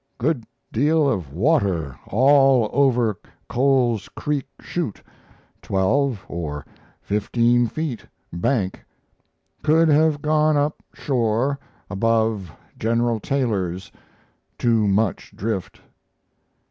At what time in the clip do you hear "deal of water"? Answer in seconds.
0.71-1.95